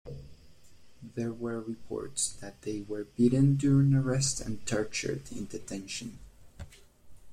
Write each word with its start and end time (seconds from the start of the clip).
There 1.13 1.31
were 1.31 1.61
reports 1.61 2.31
that 2.41 2.63
they 2.63 2.81
were 2.81 3.03
beaten 3.03 3.55
during 3.55 3.93
arrest 3.93 4.41
and 4.41 4.65
tortured 4.65 5.31
in 5.31 5.45
detention. 5.45 6.17